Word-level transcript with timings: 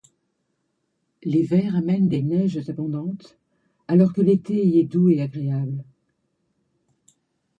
L'hiver 1.23 1.75
amène 1.75 2.07
des 2.07 2.23
neiges 2.23 2.67
abondantes, 2.67 3.37
alors 3.87 4.13
que 4.13 4.21
l'été 4.21 4.55
y 4.65 4.79
est 4.79 4.85
doux 4.85 5.11
et 5.11 5.21
agréable. 5.21 5.83